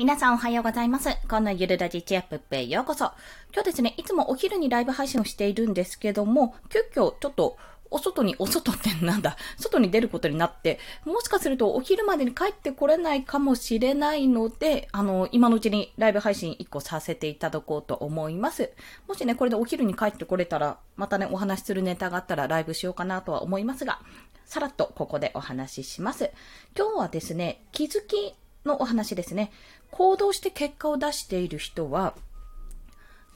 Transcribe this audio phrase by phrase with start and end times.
[0.00, 1.10] 皆さんおはようございます。
[1.28, 3.12] このゆるラジチアップへようこそ。
[3.52, 7.58] 今日ですね、いつもお昼にライブ配信をしているんですけども、急遽ちょっと
[7.90, 18.72] お外に、お外ってなんだ、 外に出ることになって、もしかするとお昼までに帰ってこれないかもしれないので、あの、今のうちにライブ配信1個させていただこうと思います。
[19.06, 24.00] もしね、これでお昼に帰ってこれたら、またね、お話しするネタがあったらライブしようかなとは思いますが、
[24.46, 26.30] さらっとここでお話しします。
[26.74, 29.50] 今日はですね、気づきのお話ですね。
[29.90, 32.14] 行動して結果を出している人は、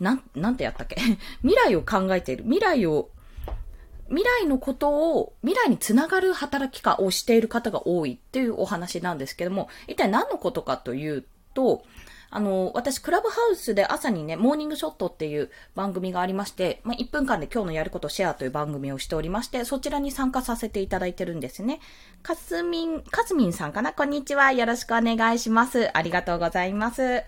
[0.00, 0.96] なん、なんてやったっけ？
[1.42, 2.44] 未来を考えている。
[2.44, 3.10] 未来を、
[4.08, 11.84] 未来のことを、未来につながる働きかをしている方が多いっていうお話なんですけども、一体何のことかというと、
[12.36, 21.78] あの、私、クラブハウスで朝にね、モーニングショットっていう番組がありまして、まあ、1分間で今日のやることシェアという番組をしておりまして、そちらに参加させていただいてるんですね。
[22.24, 23.92] かすみん、かすみんさんかな？
[23.92, 24.50] こんにちは。
[24.50, 25.96] よろしくお願いします。
[25.96, 27.22] ありがとうございます。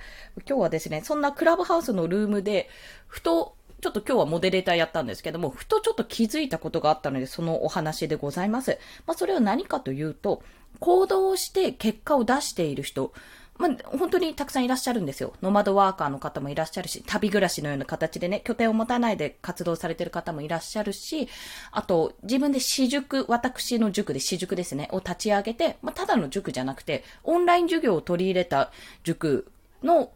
[0.45, 2.69] 今日はですね、そんなクラブハウスのルームで、
[3.07, 8.77] ふと、ちょっと今日はモデレーターやったんですけども、ふとちょっと気づいたことがあったので、そのお話でございます。
[9.07, 10.43] まあ、それは何かというと、
[10.81, 13.13] 行動して結果を出している人、
[13.59, 15.33] まあ、本当にたくさんいらっしゃるんですよ。
[15.43, 21.29] ノマドワーカーの方もいらっしゃるし、旅暮らしのような形でね、拠点を持たないで活動されてる方もいらっしゃるし、
[21.71, 28.71] あと、自分で私塾、私の塾で私塾ですね、を立ち上げて、まあ、ただの塾じゃなくて、オンライン授業を取り入れた
[29.05, 29.51] 塾
[29.83, 30.11] の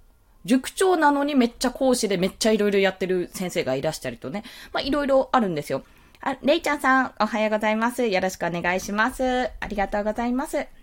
[0.45, 5.83] 塾長なのにめっちゃ講師でめっちゃいろいろやってる先生がいらっしたりとね、まあ、いろいろあるんですよ。
[6.23, 8.07] あ、れいちゃんさん、おはようございます。
[8.07, 9.51] よろしくお願いします。
[9.61, 10.80] ありがとうございます。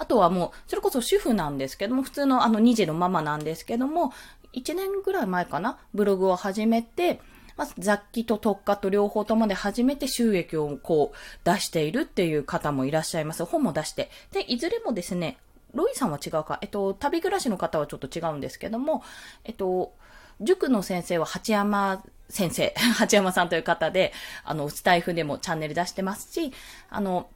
[0.00, 4.14] あとはもう、それこそ主婦なんですけども、普通のあの2児のママなんですけども、
[4.54, 7.20] 1年ぐらい前かな、ブログを始めて、
[7.58, 13.44] まず雑記と特化と両方ともで初めて収益をこう出しているっていう方もいらっしゃいます。
[13.44, 14.10] 本も出して。
[14.32, 15.36] で、いずれもですね、
[15.74, 16.58] ロイさんは違うか。
[16.62, 19.02] えっと、旅暮らしの方はちょっと違うんですけども、
[19.44, 19.92] えっと、
[20.40, 26.52] 塾の先生は八山先生、八山さんという方で、あの、スタイフでもチャンネル出してますし、
[26.88, 27.28] あの、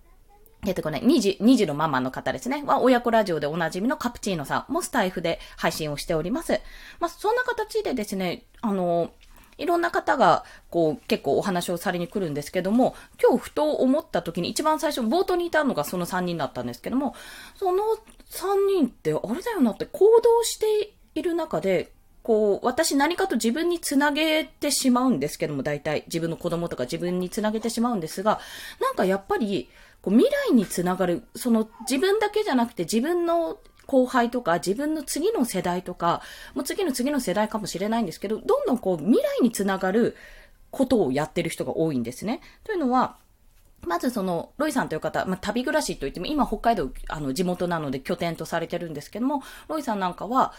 [0.64, 2.62] 出てこない、2時、2時のママの方ですね。
[2.66, 6.60] は、親子ラジオでおなじみのカプチーノさんもスタイフで配信をしております。
[7.00, 9.10] まあ、そんな形でですね、あの、
[9.58, 17.14] いろんな方が、こう、結構お話をされに来るんですけども、今日ふと思った時に一番最初、冒頭にいたのがその3人だったんですけども、
[17.56, 17.82] その
[18.30, 21.92] 3人って、あれだよなって行動している中で、
[22.24, 28.40] こう、私何かと自分につなげてしまうんですけども、大体自分の子供とか自分につなげてしまうんですが、
[28.80, 29.68] なんかやっぱり、
[30.00, 36.22] こう未来につながる、その自分だけじゃなくて自分の後輩とか自分の次の世代とか、
[36.54, 40.16] もう次の次の世代かもしれないんですけど、どんどんこう未来につながる
[40.70, 42.40] ことをやってる人が多いんですね。
[42.64, 43.18] というのは、
[43.86, 50.54] まずその、ロイさんという方、まあ、旅暮らしといっても、今北海道、あの、地元なので拠点とされてるんですけども、ロイさんなんかは、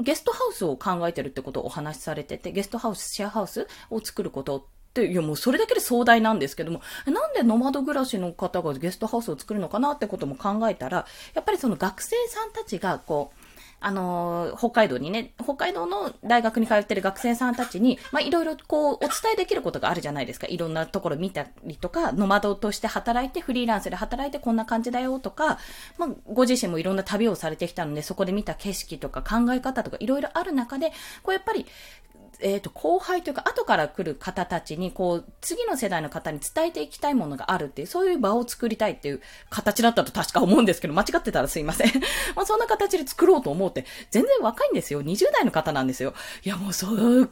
[0.00, 13.43] ゲストハウスを考えてるってことをお話しされてて、ゲストハウス、シェアハウスを作ることって、いやもうそれだけで壮大なんですけども、なんでノマド暮らしの方がゲストハウスを作るのかなってことも考えたら、やっぱりその学生さんたちが、こう、
[13.84, 20.46] あの、北海道にね、北海道の大学に通ってる学生さんたちに、まあ、いろいろこう、お伝えできることがあるじゃないですか。
[20.46, 25.58] いろんなところ見たりとか、ノマドとして働いて、フリーランスで働いてこんな感じだよとか、
[25.98, 30.90] ま、ご自身もいろんな旅をされてきたので、そこで見た景色とか考え方とかいろいろある中で、
[31.22, 31.66] こうやっぱり、
[32.40, 41.92] えっ、ー、と、後輩というか、後から来る方たちに、こう、次の世代の方に伝えていきたいものがあるっていう、そういう場を作りたいっていう形だったと確か思うんですけど、間違ってたらすいません。
[42.36, 45.02] まあ、そんな形で作ろうと思うって、全然若いんですよ。
[45.02, 46.14] 20代の方なんですよ。
[46.44, 46.88] いや、もうすっ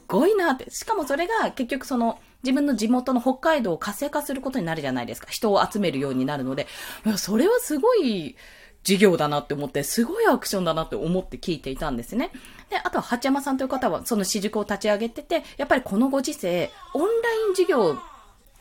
[0.09, 0.71] ごいなって。
[0.71, 5.29] しかもそれが結局その、自分の地元の北海道を活性化することになるじゃないですか。
[5.31, 6.67] 人を集めるようになるので。
[7.07, 8.37] いや、それはすごい、
[8.85, 12.31] 事業だなって思って、すごいアクションだなって思って聞いていたんですね。
[12.71, 17.97] で、あとは、八山さんという方は、その私塾を立ち上げてて、やっぱりこのご時世、オンライン授業、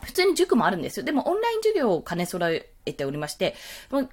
[0.04, 1.06] 普通に塾もあるんですよ。
[1.06, 3.56] でも、オンライン授業を兼ね揃えておりまして、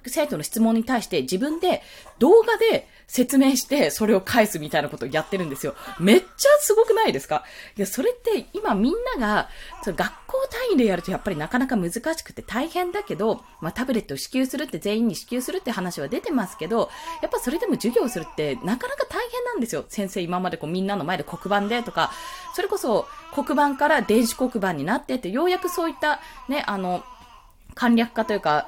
[0.05, 1.81] 生徒の質問に対して自分で
[2.19, 5.75] 動画で説明してそれを返すみたいなことをやってるんですよ。
[5.99, 6.25] めっちゃ
[6.59, 7.43] すごくないですか？
[7.75, 9.49] いや、それって今みんなが、
[9.83, 16.89] その学校単位でやるとやっぱりなかなか難しくて大変だけど、まあタブレットを支給するって全員に支給するって話は出てますけど、
[17.23, 19.85] やっぱそれでも授業するってなかなか大変なんですよ。
[19.87, 22.11] 先生今までこうみんなの前で黒板でとか、
[22.53, 27.03] それこそ黒板から電子黒板になってって、ようやくそういったね、あの、
[27.79, 28.67] 簡略化というか、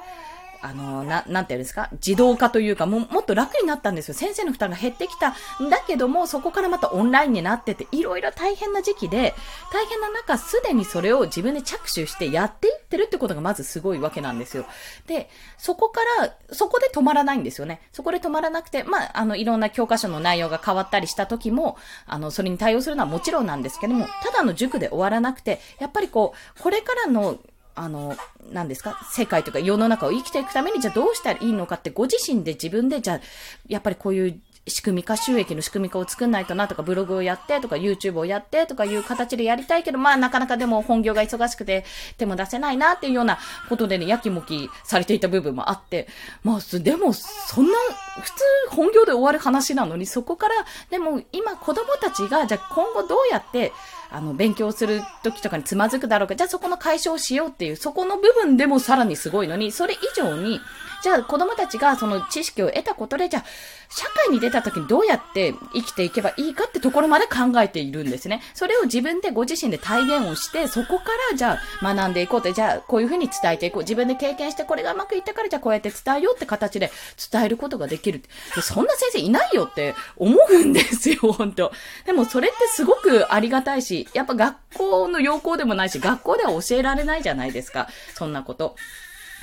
[0.63, 1.89] あの、な、なんていうんですか？
[1.93, 4.13] 自動化というか、も、もっと楽になったんですよ。
[4.13, 5.29] 先生の負担が減ってきた
[5.59, 9.33] んだけども、そこからまたオンラインになってて、いろいろ大変な時期で、
[9.73, 14.65] 大変な中、すでにそれを自分で着手してやっていってるってことがまずすごいわけなんですよ。
[15.07, 17.81] で、そこから、そこで止まらないんですよね。
[17.91, 21.75] そこで止まらなくて、まあ、あの、いろんな教科書の内容が変わったりした時も、
[22.05, 27.39] あの、それに対応するのはもちろんなんですけども、ただの塾で終わらなくて、やっぱりこう、これからの
[27.75, 28.15] あの、
[28.51, 28.99] 何ですか？
[29.11, 33.19] 世界とか世の中を生きていくために、じゃあどうしたらいいのかって、ご自身で自分で、じゃあ、
[33.67, 41.83] やっぱりこういう仕組み化、収益の仕組み化を作んないとなとか、ブログをやってとか、YouTube をやってとかいう形でやりたいけど、まあなかなかでも本業が忙しくて
[42.17, 43.39] 手も出せないなっていうような
[43.69, 46.07] ことでね、やきもきされていた部分もあって、
[46.43, 47.73] まあ、でも、そんな、
[48.21, 50.55] 普通本業で終わる話なのに、そこから、
[50.89, 53.71] でも今子供たちが、じゃあ今後どうやって、
[54.11, 60.59] あの、勉強する時とかにつまずくだろうか、じゃあそこの解消しようっていう、そこの部分でもさらにすごいのに、それ以上に、
[61.01, 63.45] じゃあ子供たちがその知識を得たことで、じゃあ
[63.89, 68.41] 社会に出た時にどうやって生きていけばいいかってところまで考えているんですね。
[68.53, 73.81] それを自分でご自身で体現をして、そこからじゃあ学んでいこうって、じゃあこういうふうに伝えていこう。
[73.81, 76.91] 自分で経験してこれがうまくいったからじゃあこうやって伝えようって形で
[77.31, 78.21] 伝えることができる。
[78.61, 81.71] そんな先生いないよって思うんですよ、本当
[82.05, 87.87] でもそれってすごくありがたいし、やっぱ学校の要項でもないし、学校では教えられないじゃないですか。
[88.13, 88.75] そんなこと。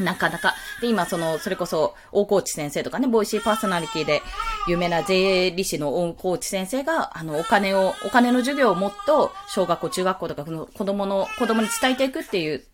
[0.01, 0.55] なかなか。
[0.81, 4.23] で、今、その、それこそ、大河内先生とかね、ボイシーパーソナリティで、
[4.69, 12.65] 有名な税理士の大河内先生が、あの、お金を、お金の授業をもっと、小学校、中学校とか、の子供の、子供に伝えていくっていう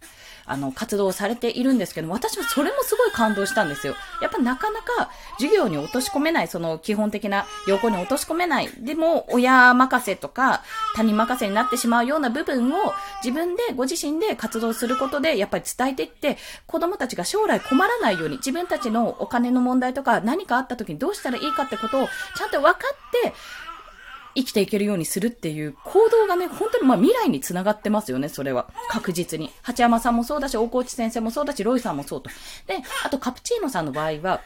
[0.46, 3.94] あの、活動されているんですけども、私はそれもすごい感動したんですよ。
[4.20, 8.68] やっぱなかなか授業に落とし込めない、その基本的な横に落とし込めない。
[8.78, 10.62] でも、親任せとか
[10.94, 12.92] 他人任せになってしまうような部分を
[13.22, 23.32] 自分で、ご自身で活動することで、やっぱり伝えていって、子供たちが将来困らないように、自分たちのお金の問題とか何かあった時にどうしたらいいかってことをちゃんと分かって、
[24.34, 28.68] 生きていけるようにするっていう行動がね、本当にまあ未来につながってますよね、それは。
[28.88, 29.50] 確実に。
[29.62, 32.30] 八山さんもそうだし、大河内先生もそうだし、ロイさんもそうと。
[32.66, 34.40] で、あとカプチーノさんの場合は、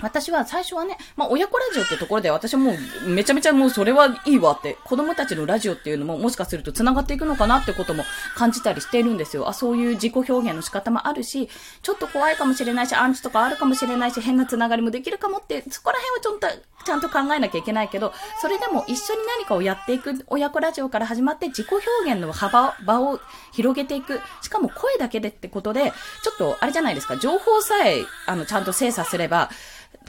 [0.00, 2.74] 私は最初はね、まあ、親子ラジオってところで私はも
[3.06, 8.04] うめちゃめちゃもうそれはいいわって、子供たちのラジオっていうのももしかすると繋がっていくのかなってことも
[8.34, 9.48] 感じたりしているんですよ。
[9.48, 11.48] あ、そういう自己表現の仕方もあるし、
[11.82, 18.12] ちょっと怖いかもしれないし、アンチとかあるかもしれないし、変な繋がりもできるかもって、そこら辺はちょっと、ちゃんと考えなきゃいけないけど、
[18.42, 23.20] それでも一緒に何かをやっていく親子ラジオから始まって自己表現の幅、場を
[23.52, 24.20] 広げていく。
[24.42, 25.92] しかも声だけでってことで、
[26.22, 29.50] ちょっとあれじゃないですか、情報さえ、あの、ちゃんと精査すれば、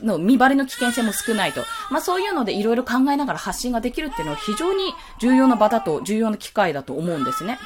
[0.02, 1.62] の見バレの危険性も少ないと。
[1.90, 7.60] まあそういうのでいろいろ考えながら発信ができるっていうのは非常に重要な場だと、重要な機会だと思うんですね。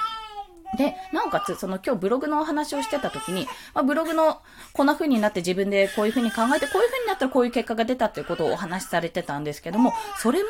[0.77, 4.39] で、なおかつ、その今日ブログのお話をしてた時に、まあ、ブログの
[4.73, 10.49] こんな風になって自分でこういう風に考えて、こういう風になったらこういう結果が出たっていうことをお話しされてたんですけども、それも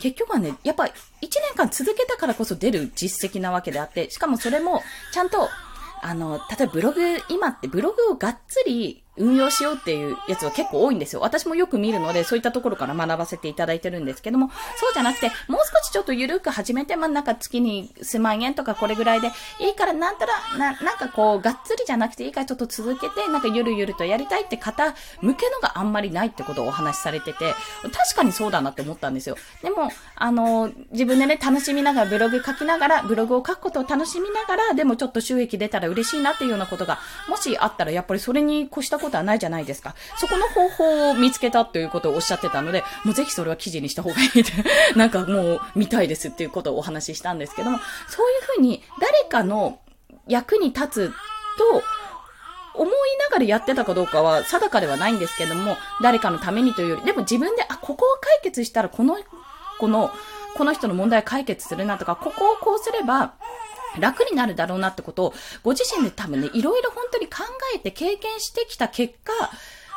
[0.00, 0.88] 結局はね、やっぱ1
[1.20, 4.82] 年間続けたからこそ出る実績なわけであって、しかもそれも
[5.12, 5.48] ちゃんと
[6.02, 11.20] あの、例えばブログ、今ってブログをがっつり運用しようっていうやつは結構多いんですよ。
[11.20, 19.30] 私もよく見るので、そういったところから学ばせていただいてるんですけども、そうじゃなくて、もう少しちょっと緩く始めて、まあ、なんか月に数万円とかこれぐらいで
[19.60, 29.36] いいから、なんたら、な、なんかこう、がっつりじゃなくていいからちょっと続けて、なんかゆるゆるとやりたいって方向けのがあんまりないってことをお話しされてて、確かにそうだなって思ったんですよ。
[29.62, 39.94] でも、あの、自分でね、楽しみながらブログ書きながら、ブログを書くことを楽しみながら、でもちょっと収益出たら嬉しいなっていうようなことが、もしあったら、やっぱりそれに越したことことはないじゃないですか。
[40.16, 44.52] そこの方法を見つけたということをおっしゃってたので、もうぜひそれは記事にした方がいいって、
[44.96, 49.80] なんかもう見たいですっていうことをお話ししたんですけども、そういうふうに誰かの
[50.26, 51.12] 役に立つ
[51.58, 51.82] と、
[52.72, 59.18] 思いながらやってたかどうかは定かではないんですけども、誰かのためにというより、でも自分で、あ、ここを解決したらこの、
[59.78, 60.10] この、
[60.56, 63.34] この人の問題解決するなとか、ここをこうすれば、
[63.98, 67.38] 楽になるだろうなってことを、ご自身で多分ね、いろいろ本当に考
[67.74, 69.32] えて経験してきた結果、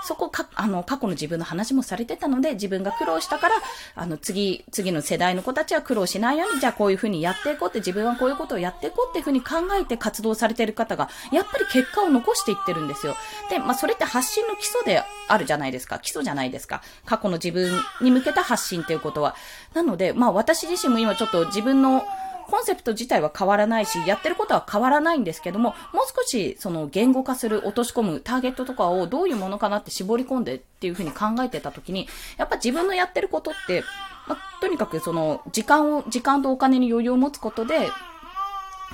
[0.04, 3.56] そこか、あの、過去の自分の話もされてたので、自分が苦労したから、
[3.96, 13.16] あの、次、次の世代の子たちは苦労しないように、じゃあこういうふうにやっていこうって、自分はこういうことをやっていこうっていうふうに考えて活動されてる方が、やっぱり結果を残していってるんですよ。
[13.50, 16.00] で、まあ、それって発信の基礎であるじゃないですか。
[16.00, 16.84] 基礎じゃないですか。
[17.06, 17.72] 過去の自分
[18.02, 19.36] に向けた発信っていうことは。
[19.74, 22.06] なので、まあ、私自身も今ちょっと自分の、
[22.54, 32.08] コンセプト自体は変わらないし、やってることは変わらないんですけども、もう少しその言語化する、落とし込むターゲットとかをどういうものかなって絞り込んでっていうふうに考えてた時に、
[32.38, 33.84] やっぱ自分のやってることって、
[34.28, 37.90] まあ、とにかくその時間を、時間とお金に余裕を持つことで、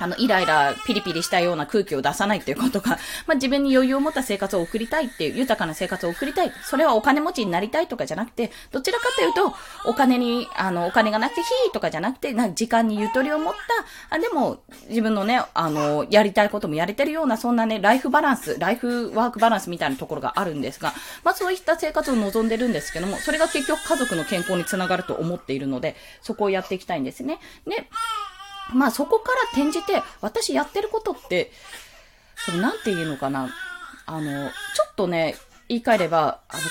[0.00, 6.52] あの、イライラ、ピリピリしたような空気を出さないっていうことが、まあ、自分に余裕を持った生活を送りたいっていう、豊かな生活を送りたい。
[6.64, 9.54] それはお金持ちになりたいとかじゃなくて、どちらかというと、
[9.84, 13.54] お金に、あの、お金がなくて、ひーとかじゃなくて、な時間にゆとりを持っ
[14.08, 27.38] た、あ、でも、自分のね、あの、やりたいこともやれてるような、そんなね、ライフバランス、ライフワークバランスみたいなところがあるんですが、まあ、そういった生活を望んでるんですけども、それが結局家族の健康につながると思っているので、そこをやっていきたいんですね。
[27.66, 27.88] で、
[28.74, 31.52] まあそこから転じて、私やってることって、
[32.36, 33.50] そのなんて言うのかな。
[34.06, 35.36] あの、ちょっとね、
[35.68, 36.62] 言い換えれば、あの、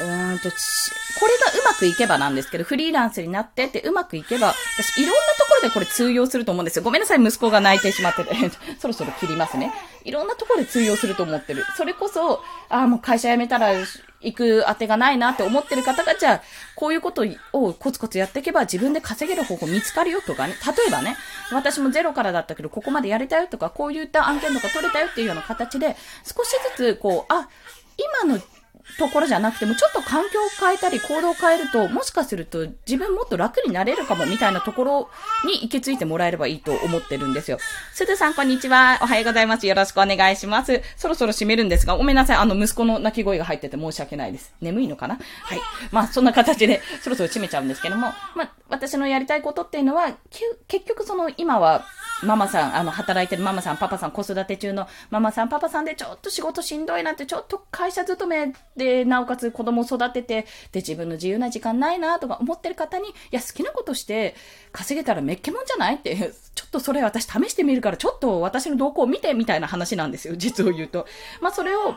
[0.00, 6.82] うーんと、これがうまくいけばなんですけど、フリーランスになってってうまくいけば、私いろんなところでこれ通用すると思うんですよ。
[6.82, 8.34] ごめんなさい、息子が泣いてしまってて。
[8.78, 9.72] そろそろ切りますね。
[10.04, 11.64] いろんなところで通用すると思ってる。
[11.76, 13.72] それこそ、ああ、もう会社辞めたら
[14.20, 16.42] 行く当てがないなって思ってる方が、じゃあ、
[16.76, 20.54] こういうことをコツコツやっていけば自分で稼げる方法見つかるよとかね。
[20.64, 21.16] 例えばね、
[21.50, 27.48] 私もゼロからだったけど、ここまでやれたよとか、こういった案件とか取れたよっていうような形で、少しずつ、こう、あ、
[27.96, 28.40] 今の
[28.98, 35.10] ところじゃなくても、ちょっと環境を変えたり行動を変えると、もしかすると自分もっと楽になれるかもみたいなところ
[35.46, 37.58] に行き着いてもらえればいいと思ってるんですよ。
[37.92, 38.98] すずさんこんにちは。
[39.02, 39.66] おはようございます。
[39.66, 40.82] よろしくお願いします。
[40.96, 42.36] そろそろ閉めるんですが、ごめんなさい。
[42.36, 44.52] あの、息子の泣き声が入ってて申し訳ないです。
[44.60, 45.18] 眠いのかな？
[45.42, 45.60] はい。
[45.90, 50.12] まあ、そんな形で、 そろそろ閉めちゃうんですけども、まあ、私のやりたいことっていうのは、
[50.68, 51.84] 結局その、今は、
[52.22, 64.34] ママさん、あの、働いてるママさん、パパさん、子育て中のママさん、パパさんでちょっと仕事しんどいなって、ちょっと会社勤めで、なおかつ子供を育てて、で、自分の自由な時間ないなとか思ってる方に、いや、好きなことして
[64.72, 65.96] 稼げたらめっけもんじゃない？
[65.96, 66.16] って、
[66.54, 71.06] ちょっとそれ私試してみるから、ちょっと私の動向を見てみたいな話なんですよ、実を言うと。
[71.40, 71.96] まあ、それを、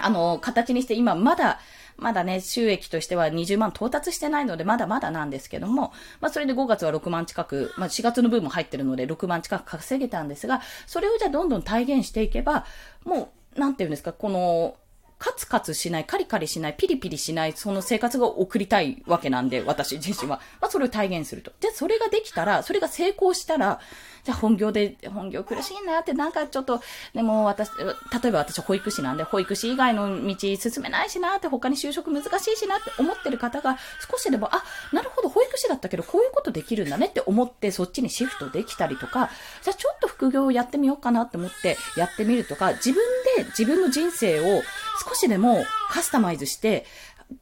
[0.00, 1.58] あの、形にして今まだ、
[2.00, 12.64] まだね、収益としては20万到達してないので、まだまだなんですけども、まあそれで5月は6万近く、まあ4月の分も入ってるので6万近く稼げたんですが、それをじゃあどんどん体現していけば、
[13.04, 14.76] もう、なんていうんですか、この、
[15.20, 20.40] カツカツしない、カリカリしない、ピリピリしない、その生活が送りたいわけなんで、私自身は。
[20.62, 21.52] まあ、それを体現すると。
[21.60, 23.80] で、それができたら、それが成功したら、
[24.24, 26.80] じゃあ本業で、本業苦しいなって、なんかちょっと、
[27.14, 33.78] でも私、例えば私保育士なんで、保育士以外の道進めないしなって、他に就職難しいしなって思ってる方が、
[34.10, 39.30] 少しでも、あ、なるほど、保育士だったけど、こういうことできるんだねって思って、そっちにシフトできたりとか、
[39.62, 43.02] じゃあちょっと副業をやってみようかなって思ってやってみるとか、自分
[43.36, 44.62] で自分の人生を
[45.08, 46.84] 少しでもカスタマイズして、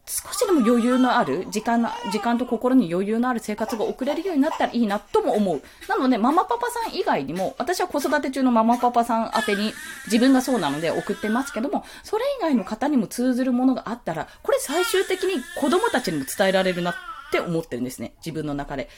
[0.07, 5.63] 少しでも余裕のある、時間の、時間と心に余裕のある生活が送れるようになったらいいなとも思う。
[5.89, 9.73] なので、ママパパさん以外にも、私は子育て中のママパパさん宛てに
[10.07, 16.95] 自分がそうなので送ってますけども、それ以外の方にも通ずるものがあったら、これ最終的に子供たちにも伝えられるなっ
[17.31, 18.15] て思ってるんですね。
[18.19, 18.89] 自分の中で。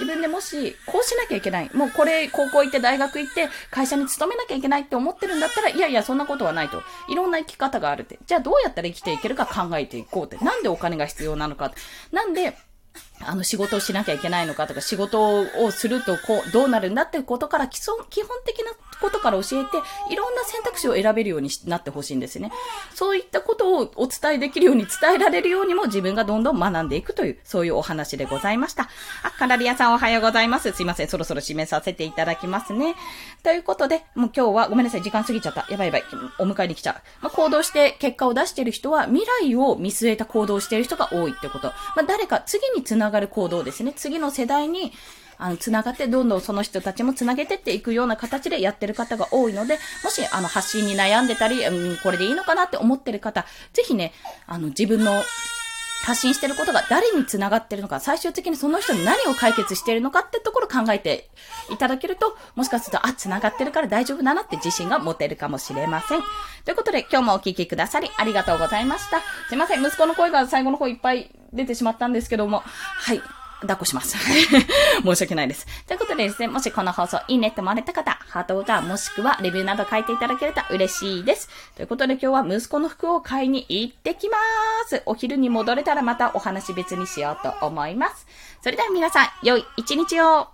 [0.00, 1.70] 自分でもし、こうしなきゃいけない。
[1.74, 6.82] もうこれ、高校行って大学行って、会社に勤めなきゃいけないって思ってるんだったら、いやいや、そんなことはないと。
[7.10, 8.18] いろんな生き方があるって。
[8.26, 10.42] じゃあどうやったら生きていけるか考えていこうって。
[10.42, 11.72] なんでお金が必要なのか。
[12.12, 12.56] なんで、
[13.26, 19.78] あの仕事をしなきゃいけないのかとか、仕事をするとこう、どうなるんだっていうことから、基礎、基本的なことから教えて、
[20.10, 22.50] いろんな選択肢を選べるようになってほしいんですね。
[22.94, 28.88] そういったことをお伝えできるように伝えられるようにも自分がどんどん学んでいくという、そういうお話でございました。
[29.22, 30.72] あ、カラリアさんおはようございます。
[30.72, 32.94] すいません、そろそろ締めさせていただきますね。
[33.42, 35.66] ということで、もう今日はごめんなさい、時間過ぎちゃった。
[35.70, 36.04] やばいやばい。
[36.38, 36.94] お迎えに来ちゃう。
[37.20, 41.68] まあ、行動して結果を出している人は、未来を見据えた行動をしている人が多いってこと。
[41.68, 43.92] まあ、誰か次につなながる行動ですね。
[43.94, 44.92] 次の世代に、
[45.36, 54.12] あの、つながって、どんどんその人たちもつなげてっていくような形でやってる方が多いので、もし、あの、発信に悩んでたり、うん、これでいいのかなって思ってる方、ぜひね、
[54.46, 55.22] あの、自分の
[56.02, 61.28] 発信してることが誰に繋がってるのか、最終的にその人に何を解決してるのかってところを考えて
[61.70, 66.22] いただけると、もしかすると、あ、繋がってるから大丈夫だなって自信が持てるかもしれません。
[66.64, 69.20] ということで、今日もお聴きくださりありがとうございました。
[69.48, 73.22] すいません、息子の声が最後の方いっぱい出てしまったんですけども、はい。
[73.60, 74.16] 抱っこします。
[75.04, 75.66] 申し訳ないです。
[75.86, 81.48] ということでですね、もしこの放送いいねって思われた方、ハートボタンもしくはレビューなど書いていただけると嬉しいです。
[81.76, 85.02] ということで今日は息子の服を買いに行ってきまーす。
[85.04, 88.26] お昼に戻れたらまたお話別にしようと思います。
[88.62, 90.48] それでは皆さん、良い一日を